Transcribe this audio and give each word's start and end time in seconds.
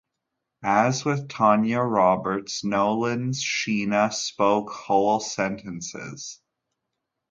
As 0.63 1.05
with 1.05 1.29
Tanya 1.29 1.81
Roberts, 1.81 2.63
Nolin's 2.63 3.39
Sheena 3.43 4.11
spoke 4.11 4.71
whole 4.71 5.19
sentences. 5.19 6.41